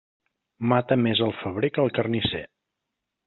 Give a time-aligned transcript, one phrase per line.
[0.71, 2.43] Mata més el febrer que el carnisser.